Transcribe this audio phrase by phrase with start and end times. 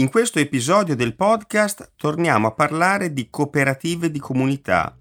[0.00, 4.96] In questo episodio del podcast torniamo a parlare di cooperative di comunità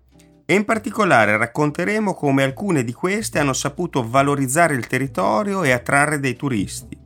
[0.45, 6.19] e in particolare racconteremo come alcune di queste hanno saputo valorizzare il territorio e attrarre
[6.19, 6.97] dei turisti.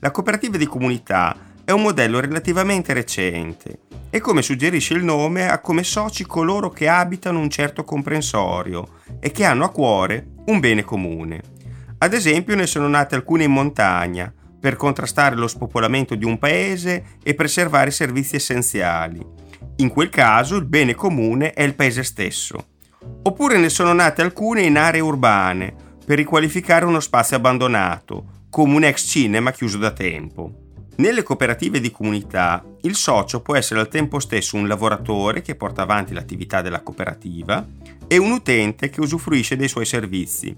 [0.00, 5.60] La cooperativa di comunità è un modello relativamente recente e come suggerisce il nome ha
[5.60, 10.82] come soci coloro che abitano un certo comprensorio e che hanno a cuore un bene
[10.82, 11.40] comune.
[11.98, 17.16] Ad esempio ne sono nate alcune in montagna, per contrastare lo spopolamento di un paese
[17.20, 19.20] e preservare i servizi essenziali.
[19.78, 22.66] In quel caso il bene comune è il paese stesso.
[23.24, 25.74] Oppure ne sono nate alcune in aree urbane,
[26.06, 30.52] per riqualificare uno spazio abbandonato, come un ex cinema chiuso da tempo.
[30.94, 35.82] Nelle cooperative di comunità, il socio può essere al tempo stesso un lavoratore che porta
[35.82, 37.66] avanti l'attività della cooperativa
[38.06, 40.56] e un utente che usufruisce dei suoi servizi.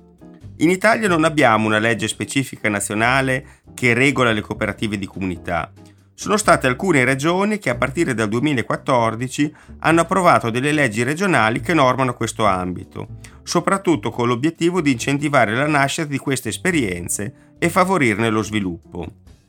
[0.59, 5.73] In Italia non abbiamo una legge specifica nazionale che regola le cooperative di comunità.
[6.15, 11.75] Sono state alcune regioni che a partire dal 2014 hanno approvato delle leggi regionali che
[11.75, 18.31] normano questo ambito, soprattutto con l'obiettivo di incentivare la nascita di queste esperienze e favorirne
[18.31, 19.07] lo sviluppo.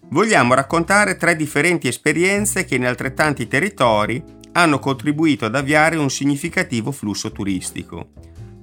[0.09, 6.92] Vogliamo raccontare tre differenti esperienze che in altrettanti territori hanno contribuito ad avviare un significativo
[6.92, 8.09] flusso turistico.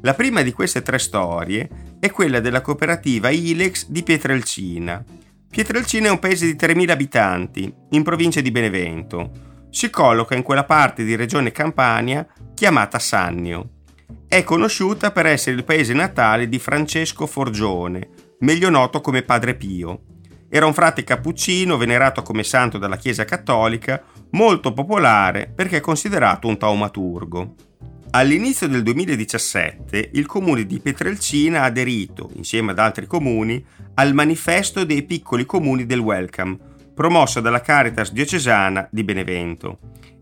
[0.00, 5.04] La prima di queste tre storie è quella della cooperativa Ilex di Pietrelcina.
[5.48, 9.30] Pietrelcina è un paese di 3.000 abitanti, in provincia di Benevento.
[9.70, 13.82] Si colloca in quella parte di regione Campania chiamata Sannio.
[14.26, 18.08] È conosciuta per essere il paese natale di Francesco Forgione,
[18.40, 20.00] meglio noto come Padre Pio.
[20.48, 26.48] Era un frate cappuccino venerato come santo dalla Chiesa Cattolica, molto popolare perché è considerato
[26.48, 27.54] un taumaturgo.
[28.14, 33.64] All'inizio del 2017 il comune di Pietrelcina ha aderito, insieme ad altri comuni,
[33.94, 36.58] al manifesto dei piccoli comuni del Welcome,
[36.94, 39.78] promosso dalla Caritas diocesana di Benevento.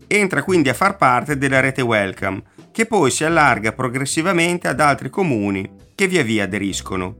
[0.07, 5.09] Entra quindi a far parte della rete Welcome, che poi si allarga progressivamente ad altri
[5.09, 7.17] comuni che via via aderiscono.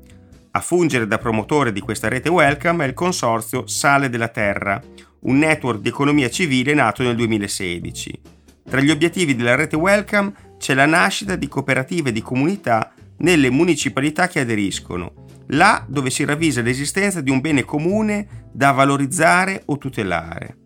[0.51, 4.81] A fungere da promotore di questa rete Welcome è il consorzio Sale della Terra,
[5.24, 8.22] un network di economia civile nato nel 2016.
[8.69, 14.27] Tra gli obiettivi della rete Welcome c'è la nascita di cooperative di comunità nelle municipalità
[14.27, 20.57] che aderiscono, là dove si ravvisa l'esistenza di un bene comune da valorizzare o tutelare.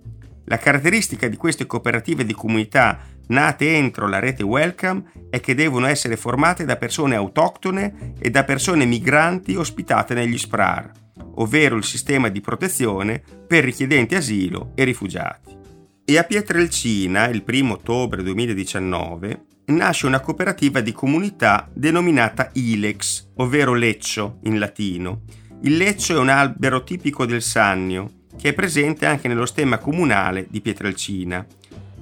[0.47, 5.87] La caratteristica di queste cooperative di comunità nate entro la rete Welcome è che devono
[5.87, 10.91] essere formate da persone autoctone e da persone migranti ospitate negli SPRAR,
[11.35, 15.55] ovvero il sistema di protezione per richiedenti asilo e rifugiati.
[16.03, 23.73] E a Pietrelcina, il 1 ottobre 2019, nasce una cooperativa di comunità denominata Ilex, ovvero
[23.73, 25.21] leccio in latino.
[25.61, 30.47] Il leccio è un albero tipico del Sannio, che è presente anche nello stemma comunale
[30.49, 31.45] di Pietrelcina.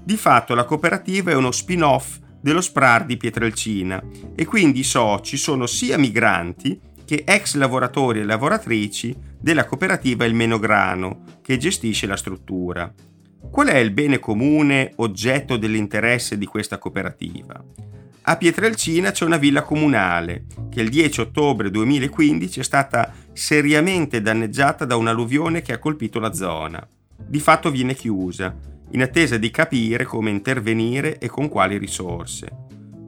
[0.03, 4.03] Di fatto la cooperativa è uno spin-off dello SPRAR di Pietrelcina
[4.35, 10.33] e quindi i soci sono sia migranti che ex lavoratori e lavoratrici della cooperativa Il
[10.33, 12.93] Menograno, che gestisce la struttura.
[13.53, 17.63] Qual è il bene comune oggetto dell'interesse di questa cooperativa?
[18.23, 24.85] A Pietrelcina c'è una villa comunale che il 10 ottobre 2015 è stata seriamente danneggiata
[24.85, 26.83] da un'alluvione che ha colpito la zona.
[27.15, 28.57] Di fatto viene chiusa,
[28.89, 32.47] in attesa di capire come intervenire e con quali risorse.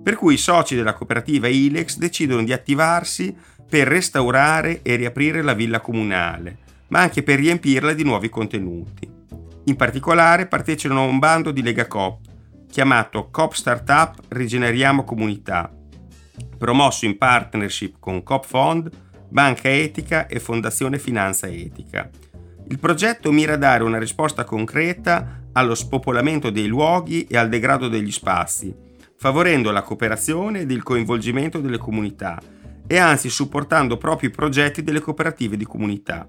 [0.04, 3.36] Per cui i soci della cooperativa Ilex decidono di attivarsi
[3.68, 9.16] per restaurare e riaprire la villa comunale, ma anche per riempirla di nuovi contenuti.
[9.68, 12.20] In particolare partecipano a un bando di Lega Coop
[12.70, 15.74] chiamato Coop Startup Rigeneriamo Comunità,
[16.58, 18.92] promosso in partnership con Coop Fond,
[19.28, 22.10] Banca Etica e Fondazione Finanza Etica.
[22.68, 27.88] Il progetto mira a dare una risposta concreta allo spopolamento dei luoghi e al degrado
[27.88, 28.76] degli spazi,
[29.18, 32.40] favorendo la cooperazione ed il coinvolgimento delle comunità
[32.86, 36.28] e anzi supportando proprio i progetti delle cooperative di comunità.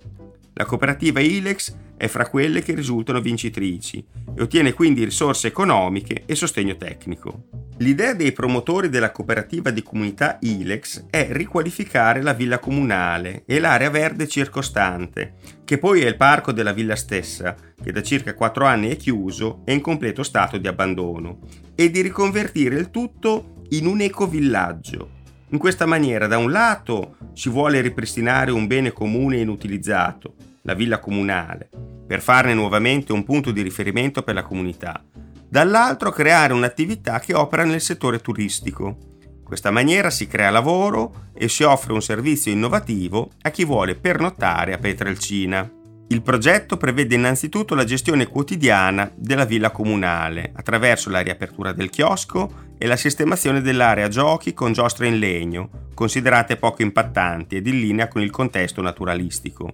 [0.58, 4.02] La cooperativa Ilex è fra quelle che risultano vincitrici
[4.34, 7.48] e ottiene quindi risorse economiche e sostegno tecnico.
[7.76, 13.90] L'idea dei promotori della cooperativa di comunità Ilex è riqualificare la villa comunale e l'area
[13.90, 18.88] verde circostante, che poi è il parco della villa stessa, che da circa 4 anni
[18.88, 21.40] è chiuso e in completo stato di abbandono,
[21.74, 25.15] e di riconvertire il tutto in un ecovillaggio.
[25.50, 30.98] In questa maniera, da un lato, si vuole ripristinare un bene comune inutilizzato, la villa
[30.98, 31.68] comunale,
[32.04, 35.04] per farne nuovamente un punto di riferimento per la comunità,
[35.48, 38.96] dall'altro creare un'attività che opera nel settore turistico.
[39.22, 43.94] In questa maniera si crea lavoro e si offre un servizio innovativo a chi vuole
[43.94, 45.70] pernottare a Petrelcina.
[46.08, 52.65] Il progetto prevede innanzitutto la gestione quotidiana della villa comunale attraverso la riapertura del chiosco
[52.78, 58.08] e la sistemazione dell'area giochi con giostre in legno, considerate poco impattanti ed in linea
[58.08, 59.72] con il contesto naturalistico.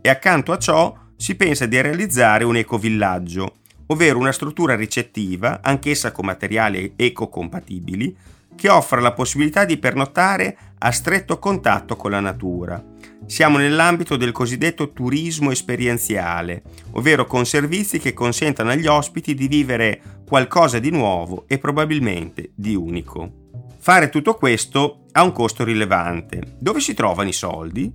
[0.00, 3.56] E accanto a ciò si pensa di realizzare un ecovillaggio,
[3.86, 8.16] ovvero una struttura ricettiva, anch'essa con materiali ecocompatibili,
[8.54, 12.94] che offra la possibilità di pernottare a stretto contatto con la natura
[13.26, 16.62] siamo nell'ambito del cosiddetto turismo esperienziale,
[16.92, 22.74] ovvero con servizi che consentano agli ospiti di vivere qualcosa di nuovo e probabilmente di
[22.74, 23.44] unico.
[23.78, 26.56] Fare tutto questo ha un costo rilevante.
[26.58, 27.92] Dove si trovano i soldi?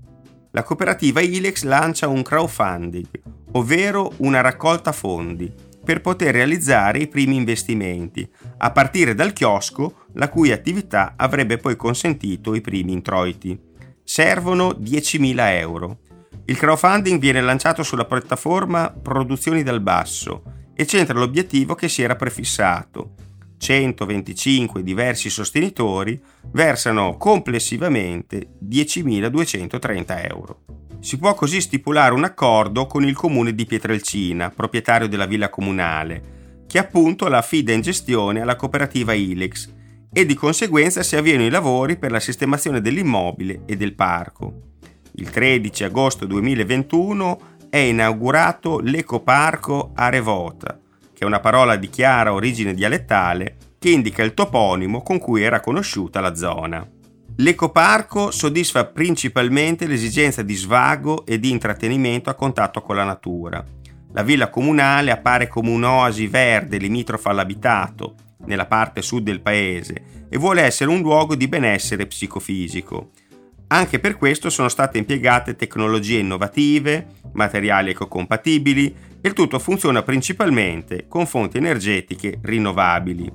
[0.52, 3.08] La cooperativa Ilex lancia un crowdfunding,
[3.54, 5.52] ovvero una raccolta fondi,
[5.84, 11.76] per poter realizzare i primi investimenti, a partire dal chiosco, la cui attività avrebbe poi
[11.78, 13.70] consentito i primi introiti
[14.04, 16.00] servono 10.000 euro.
[16.46, 20.44] Il crowdfunding viene lanciato sulla piattaforma Produzioni dal Basso
[20.74, 23.14] e centra l'obiettivo che si era prefissato.
[23.58, 26.20] 125 diversi sostenitori
[26.52, 30.62] versano complessivamente 10.230 euro.
[31.00, 36.66] Si può così stipulare un accordo con il comune di Pietrelcina, proprietario della villa comunale,
[36.68, 39.80] che appunto la affida in gestione alla cooperativa Ilex
[40.14, 44.70] e di conseguenza si avviano i lavori per la sistemazione dell'immobile e del parco.
[45.14, 50.78] Il 13 agosto 2021 è inaugurato l'Ecoparco Arevota,
[51.14, 55.60] che è una parola di chiara origine dialettale che indica il toponimo con cui era
[55.60, 56.88] conosciuta la zona.
[57.38, 63.64] L'ecoparco soddisfa principalmente l'esigenza di svago e di intrattenimento a contatto con la natura.
[64.12, 68.16] La villa comunale appare come un'oasi verde limitrofa all'abitato,
[68.46, 73.12] nella parte sud del paese e vuole essere un luogo di benessere psicofisico.
[73.68, 81.06] Anche per questo sono state impiegate tecnologie innovative, materiali ecocompatibili e il tutto funziona principalmente
[81.08, 83.32] con fonti energetiche rinnovabili.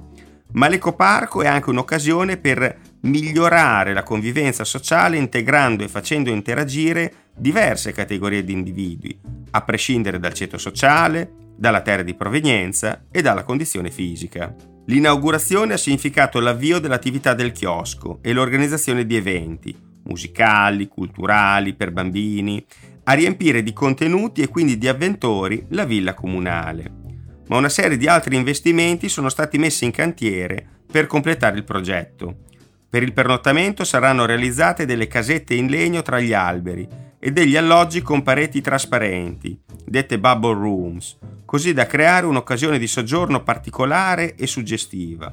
[0.53, 7.93] Ma l'ecoparco è anche un'occasione per migliorare la convivenza sociale integrando e facendo interagire diverse
[7.93, 9.19] categorie di individui,
[9.51, 14.55] a prescindere dal ceto sociale, dalla terra di provenienza e dalla condizione fisica.
[14.89, 22.65] L'inaugurazione ha significato l'avvio dell'attività del chiosco e l'organizzazione di eventi, musicali, culturali, per bambini,
[23.05, 27.05] a riempire di contenuti e quindi di avventori la villa comunale.
[27.49, 32.45] Ma una serie di altri investimenti sono stati messi in cantiere per completare il progetto.
[32.89, 36.89] Per il pernottamento saranno realizzate delle casette in legno tra gli alberi
[37.19, 43.43] e degli alloggi con pareti trasparenti, dette bubble rooms, così da creare un'occasione di soggiorno
[43.43, 45.33] particolare e suggestiva.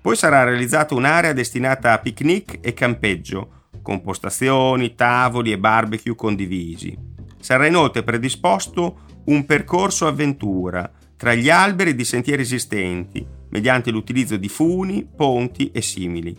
[0.00, 6.96] Poi sarà realizzata un'area destinata a picnic e campeggio, con postazioni, tavoli e barbecue condivisi.
[7.38, 14.48] Sarà inoltre predisposto un percorso avventura tra gli alberi di sentieri esistenti, mediante l'utilizzo di
[14.48, 16.36] funi, ponti e simili.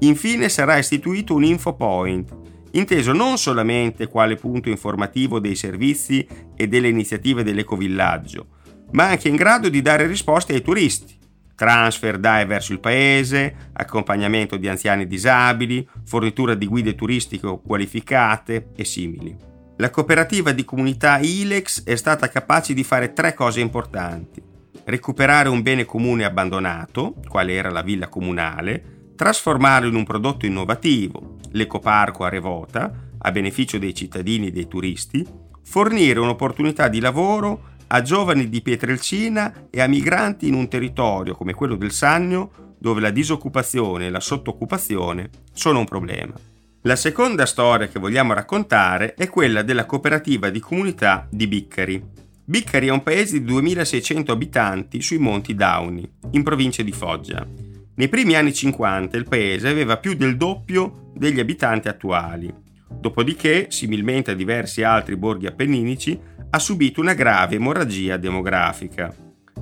[0.00, 2.34] Infine sarà istituito un info point,
[2.72, 8.46] inteso non solamente quale punto informativo dei servizi e delle iniziative dell'ecovillaggio,
[8.92, 11.18] ma anche in grado di dare risposte ai turisti.
[11.54, 18.84] Transfer DAE verso il paese, accompagnamento di anziani disabili, fornitura di guide turistiche qualificate e
[18.84, 19.36] simili.
[19.76, 24.42] La cooperativa di comunità ILEX è stata capace di fare tre cose importanti.
[24.84, 31.36] Recuperare un bene comune abbandonato, quale era la villa comunale, trasformarlo in un prodotto innovativo,
[31.52, 35.24] l'ecoparco a Revota, a beneficio dei cittadini e dei turisti,
[35.62, 41.54] fornire un'opportunità di lavoro a giovani di Pietrelcina e a migranti in un territorio come
[41.54, 46.34] quello del Sannio dove la disoccupazione e la sottoccupazione sono un problema.
[46.80, 52.04] La seconda storia che vogliamo raccontare è quella della cooperativa di comunità di Biccari.
[52.44, 57.71] Biccari è un paese di 2600 abitanti sui monti Dauni, in provincia di Foggia.
[58.02, 62.52] Nei primi anni 50 il paese aveva più del doppio degli abitanti attuali.
[62.90, 66.18] Dopodiché, similmente a diversi altri borghi appenninici,
[66.50, 69.14] ha subito una grave emorragia demografica.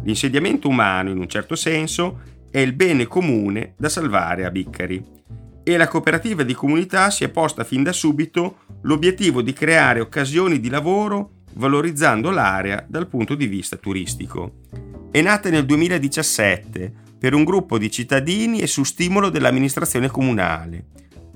[0.05, 2.21] L'insediamento umano, in un certo senso,
[2.51, 5.05] è il bene comune da salvare a Biccari
[5.63, 10.61] e la cooperativa di comunità si è posta fin da subito l'obiettivo di creare occasioni
[10.61, 14.61] di lavoro valorizzando l'area dal punto di vista turistico.
[15.11, 20.87] È nata nel 2017 per un gruppo di cittadini e su stimolo dell'amministrazione comunale.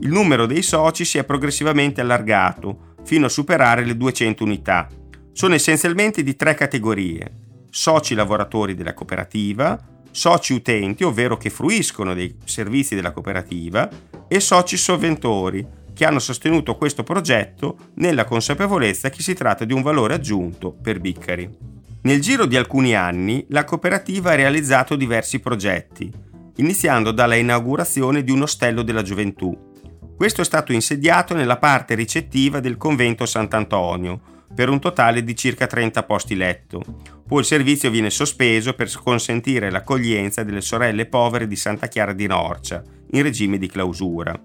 [0.01, 4.89] Il numero dei soci si è progressivamente allargato fino a superare le 200 unità
[5.35, 7.43] sono essenzialmente di tre categorie.
[7.69, 9.77] Soci lavoratori della cooperativa,
[10.13, 13.91] soci utenti, ovvero che fruiscono dei servizi della cooperativa,
[14.29, 19.83] e soci sovventori, che hanno sostenuto questo progetto nella consapevolezza che si tratta di un
[19.83, 21.74] valore aggiunto per Biccari.
[22.05, 26.13] Nel giro di alcuni anni la cooperativa ha realizzato diversi progetti,
[26.57, 29.73] iniziando dalla inaugurazione di un ostello della gioventù.
[30.15, 34.21] Questo è stato insediato nella parte ricettiva del convento Sant'Antonio,
[34.55, 36.83] per un totale di circa 30 posti letto.
[37.27, 42.27] Poi il servizio viene sospeso per consentire l'accoglienza delle sorelle povere di Santa Chiara di
[42.27, 42.83] Norcia,
[43.13, 44.39] in regime di clausura.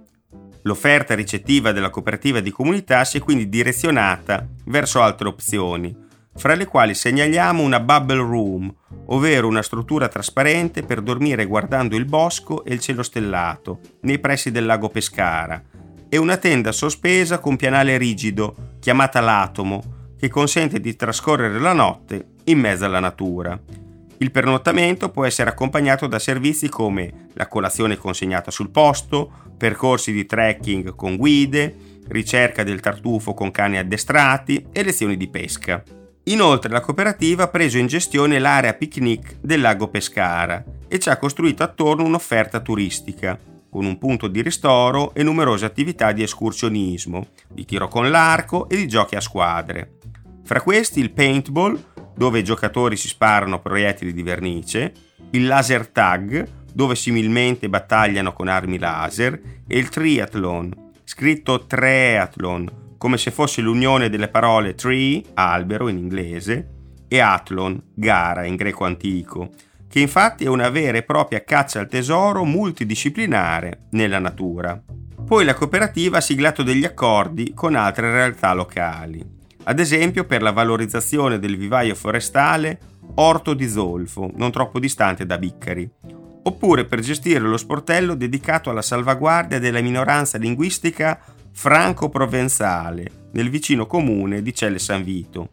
[0.61, 6.07] L'offerta ricettiva della cooperativa di comunità si è quindi direzionata verso altre opzioni,
[6.39, 8.73] fra le quali segnaliamo una bubble room,
[9.07, 14.49] ovvero una struttura trasparente per dormire guardando il bosco e il cielo stellato, nei pressi
[14.49, 15.61] del lago Pescara,
[16.07, 22.35] e una tenda sospesa con pianale rigido, chiamata l'atomo, che consente di trascorrere la notte
[22.45, 23.59] in mezzo alla natura.
[24.19, 30.25] Il pernottamento può essere accompagnato da servizi come la colazione consegnata sul posto, percorsi di
[30.25, 31.75] trekking con guide,
[32.07, 35.83] ricerca del tartufo con cani addestrati e lezioni di pesca.
[36.23, 41.17] Inoltre la cooperativa ha preso in gestione l'area picnic del lago Pescara e ci ha
[41.17, 47.65] costruito attorno un'offerta turistica, con un punto di ristoro e numerose attività di escursionismo, di
[47.65, 49.97] tiro con l'arco e di giochi a squadre.
[50.43, 51.81] Fra questi il paintball,
[52.15, 54.93] dove i giocatori si sparano proiettili di vernice,
[55.31, 63.17] il laser tag, dove similmente battagliano con armi laser, e il triathlon, scritto treathlon, come
[63.17, 66.67] se fosse l'unione delle parole tree, albero in inglese,
[67.07, 69.51] e athlon, gara in greco antico,
[69.87, 74.79] che infatti è una vera e propria caccia al tesoro multidisciplinare nella natura.
[75.25, 79.25] Poi la cooperativa ha siglato degli accordi con altre realtà locali,
[79.63, 82.79] ad esempio per la valorizzazione del vivaio forestale
[83.15, 85.89] Orto di Zolfo, non troppo distante da Biccari,
[86.43, 91.19] oppure per gestire lo sportello dedicato alla salvaguardia della minoranza linguistica
[91.51, 95.49] franco-provenzale nel vicino comune di Celle San Vito,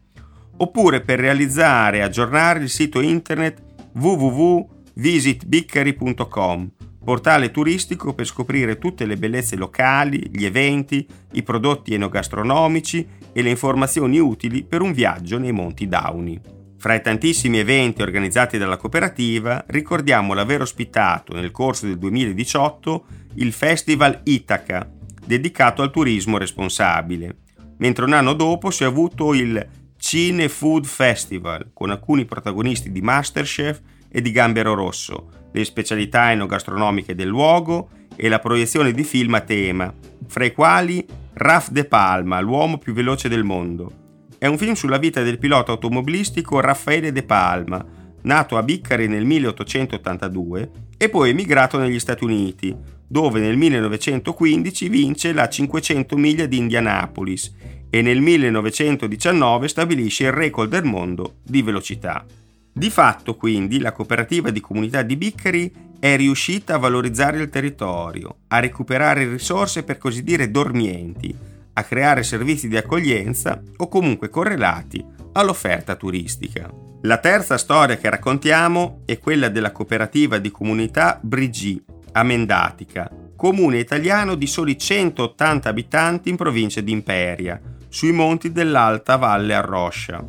[0.57, 3.61] oppure per realizzare e aggiornare il sito internet
[3.93, 6.71] www.visitbiccari.com,
[7.03, 13.49] portale turistico per scoprire tutte le bellezze locali, gli eventi, i prodotti enogastronomici e le
[13.49, 16.55] informazioni utili per un viaggio nei Monti Dauni.
[16.79, 23.51] Fra i tantissimi eventi organizzati dalla cooperativa, ricordiamo l'aver ospitato nel corso del 2018 il
[23.51, 24.87] Festival Itaca,
[25.27, 27.39] dedicato al turismo responsabile,
[27.77, 29.67] mentre un anno dopo si è avuto il
[29.97, 37.13] Cine Food Festival con alcuni protagonisti di Masterchef e di Gambero Rosso, le specialità enogastronomiche
[37.13, 39.93] del luogo e la proiezione di film a tema,
[40.27, 44.05] fra i quali Raf De Palma, l'uomo più veloce del mondo.
[44.37, 47.83] È un film sulla vita del pilota automobilistico Raffaele De Palma,
[48.21, 52.75] nato a Biccari nel 1882 e poi emigrato negli Stati Uniti,
[53.07, 57.53] dove nel 1915 vince la 500 miglia di Indianapolis
[57.89, 62.25] e nel 1919 stabilisce il record del mondo di velocità.
[62.73, 68.39] Di fatto, quindi, la cooperativa di comunità di Biccari è riuscita a valorizzare il territorio,
[68.47, 71.35] a recuperare risorse per così dire dormienti,
[71.73, 75.03] a creare servizi di accoglienza o comunque correlati
[75.39, 76.69] all'offerta turistica.
[77.01, 83.77] La terza storia che raccontiamo è quella della cooperativa di comunità Brigi, a Mendatica, comune
[83.77, 90.25] italiano di soli 180 abitanti in provincia di Imperia, sui monti dell'Alta Valle Arroscia.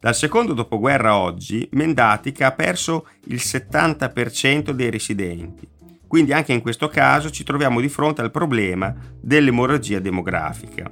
[0.00, 5.68] Dal secondo dopoguerra a oggi, Mendatica ha perso il 70% dei residenti,
[6.06, 10.90] quindi anche in questo caso ci troviamo di fronte al problema dell'emorragia demografica.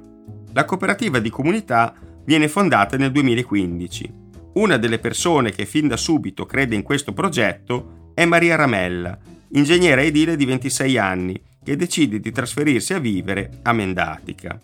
[0.53, 1.93] La cooperativa di comunità
[2.27, 4.13] viene fondata nel 2015.
[4.55, 9.17] Una delle persone che fin da subito crede in questo progetto è Maria Ramella,
[9.51, 14.59] ingegnere edile di 26 anni, che decide di trasferirsi a vivere a Mendatica.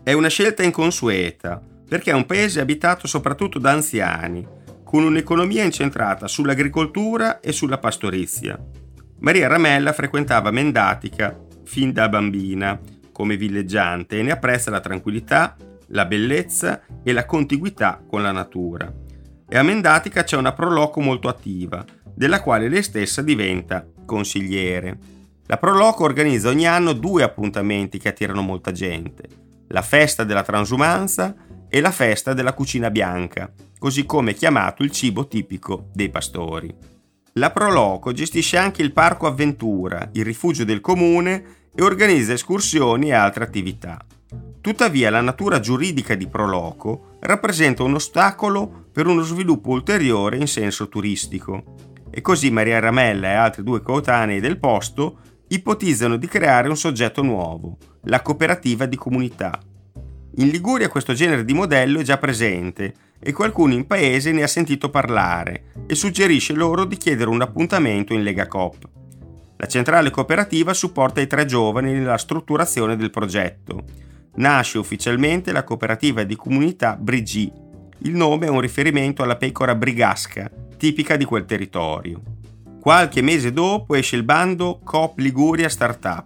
[0.00, 4.46] È una scelta inconsueta, perché è un paese abitato soprattutto da anziani,
[4.84, 8.56] con un'economia incentrata sull'agricoltura e sulla pastorizia.
[9.18, 12.78] Maria Ramella frequentava Mendatica fin da bambina
[13.10, 15.56] come villeggiante e ne apprezza la tranquillità,
[15.88, 18.92] la bellezza e la contiguità con la natura.
[19.48, 24.98] E a Mendatica c'è una proloco molto attiva, della quale lei stessa diventa consigliere.
[25.46, 29.22] La Proloco organizza ogni anno due appuntamenti che attirano molta gente,
[29.68, 31.34] la festa della transumanza
[31.68, 36.74] e la festa della cucina bianca, così come chiamato il cibo tipico dei pastori.
[37.34, 43.14] La Proloco gestisce anche il Parco Avventura, il rifugio del comune e organizza escursioni e
[43.14, 44.04] altre attività.
[44.60, 50.88] Tuttavia la natura giuridica di Proloco rappresenta un ostacolo per uno sviluppo ulteriore in senso
[50.88, 51.62] turistico
[52.10, 55.18] e così Maria Ramella e altri due coetanei del posto
[55.48, 59.58] ipotizzano di creare un soggetto nuovo, la cooperativa di comunità.
[60.36, 64.46] In Liguria questo genere di modello è già presente e qualcuno in paese ne ha
[64.46, 68.88] sentito parlare e suggerisce loro di chiedere un appuntamento in Lega Coop.
[69.56, 73.84] La centrale cooperativa supporta i tre giovani nella strutturazione del progetto.
[74.38, 77.50] Nasce ufficialmente la cooperativa di comunità Brigi.
[78.02, 82.22] Il nome è un riferimento alla pecora brigasca, tipica di quel territorio.
[82.80, 86.24] Qualche mese dopo esce il bando Coop Liguria Startup.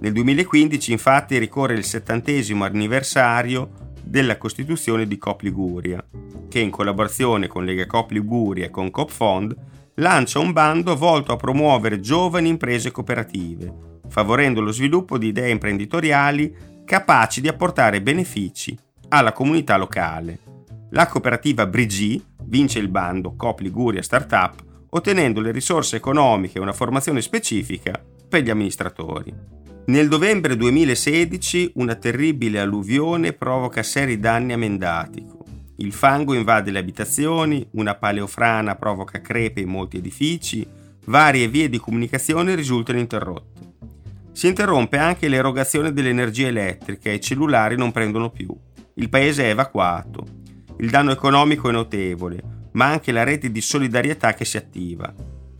[0.00, 6.04] Nel 2015 infatti ricorre il settantesimo anniversario della costituzione di Coop Liguria,
[6.50, 9.56] che in collaborazione con Lega Coop Liguria e con Coop Fond
[9.94, 16.71] lancia un bando volto a promuovere giovani imprese cooperative, favorendo lo sviluppo di idee imprenditoriali
[16.84, 18.76] capaci di apportare benefici
[19.08, 20.38] alla comunità locale.
[20.90, 26.72] La cooperativa Brigi vince il bando Coop Liguria Startup ottenendo le risorse economiche e una
[26.72, 29.34] formazione specifica per gli amministratori.
[29.86, 35.44] Nel novembre 2016 una terribile alluvione provoca seri danni a Mendatico.
[35.76, 40.66] Il fango invade le abitazioni, una paleofrana provoca crepe in molti edifici,
[41.06, 43.71] varie vie di comunicazione risultano interrotte.
[44.32, 48.48] Si interrompe anche l'erogazione dell'energia elettrica e i cellulari non prendono più.
[48.94, 50.26] Il paese è evacuato.
[50.78, 55.12] Il danno economico è notevole, ma anche la rete di solidarietà che si attiva.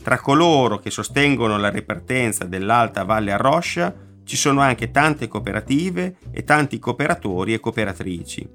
[0.03, 6.43] Tra coloro che sostengono la ripartenza dell'Alta Valle Arroscia ci sono anche tante cooperative e
[6.43, 8.49] tanti cooperatori e cooperatrici.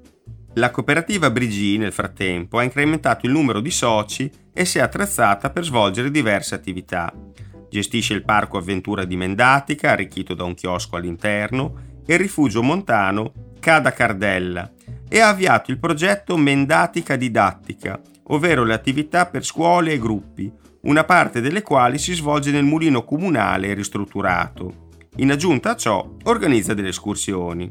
[0.54, 5.50] La cooperativa Brigi nel frattempo ha incrementato il numero di soci e si è attrezzata
[5.50, 7.12] per svolgere diverse attività.
[7.70, 11.74] Gestisce il parco avventura di Mendatica, arricchito da un chiosco all'interno,
[12.06, 14.72] e il rifugio montano Cada Cardella
[15.08, 20.50] e ha avviato il progetto Mendatica Didattica, ovvero le attività per scuole e gruppi,
[20.82, 24.86] una parte delle quali si svolge nel mulino comunale ristrutturato.
[25.16, 27.70] In aggiunta a ciò, organizza delle escursioni.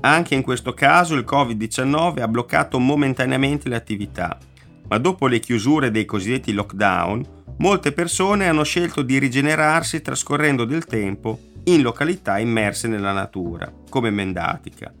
[0.00, 4.38] Anche in questo caso il Covid-19 ha bloccato momentaneamente le attività,
[4.88, 10.84] ma dopo le chiusure dei cosiddetti lockdown, molte persone hanno scelto di rigenerarsi trascorrendo del
[10.84, 14.92] tempo in località immerse nella natura, come Mendatica.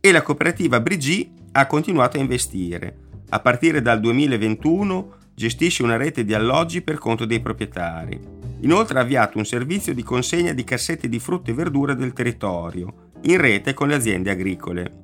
[0.00, 2.96] E la cooperativa Brigi ha continuato a investire.
[3.30, 9.02] A partire dal 2021 gestisce una rete di alloggi per conto dei proprietari Inoltre ha
[9.02, 13.72] avviato un servizio di consegna di cassette di frutta e verdura del territorio, in rete
[13.72, 15.02] con le aziende agricole.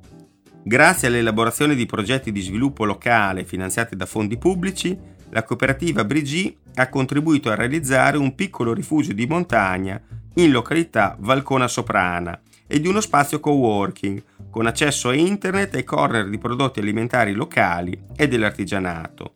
[0.61, 4.97] Grazie all'elaborazione di progetti di sviluppo locale finanziati da fondi pubblici,
[5.29, 10.01] la cooperativa Brigi ha contribuito a realizzare un piccolo rifugio di montagna
[10.35, 16.29] in località Valcona Soprana e di uno spazio coworking con accesso a internet e corner
[16.29, 19.33] di prodotti alimentari locali e dell'artigianato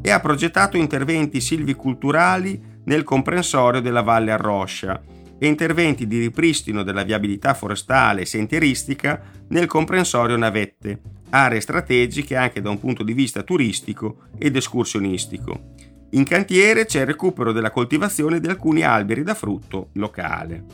[0.00, 5.00] e ha progettato interventi silviculturali nel comprensorio della Valle Arroscia
[5.38, 11.00] e interventi di ripristino della viabilità forestale e sentieristica nel comprensorio Navette,
[11.30, 15.74] aree strategiche anche da un punto di vista turistico ed escursionistico.
[16.10, 20.64] In cantiere c'è il recupero della coltivazione di alcuni alberi da frutto locale.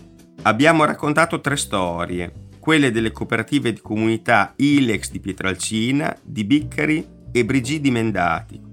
[0.43, 7.45] Abbiamo raccontato tre storie, quelle delle cooperative di comunità Ilex di Pietralcina, di Biccari e
[7.45, 8.67] Brigidi Mendati,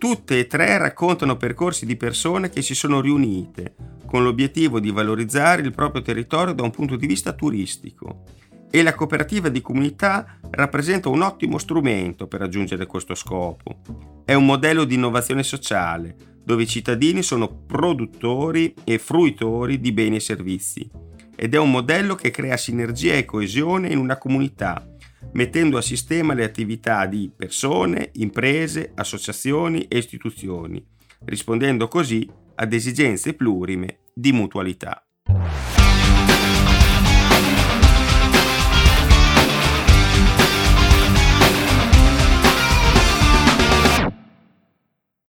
[0.00, 3.74] Tutte e tre raccontano percorsi di persone che si sono riunite
[4.06, 8.22] con l'obiettivo di valorizzare il proprio territorio da un punto di vista turistico
[8.70, 13.80] e la cooperativa di comunità rappresenta un ottimo strumento per raggiungere questo scopo.
[14.24, 20.16] È un modello di innovazione sociale dove i cittadini sono produttori e fruitori di beni
[20.16, 20.88] e servizi
[21.36, 24.84] ed è un modello che crea sinergia e coesione in una comunità
[25.32, 30.84] mettendo a sistema le attività di persone, imprese, associazioni e istituzioni,
[31.24, 35.04] rispondendo così ad esigenze plurime di mutualità.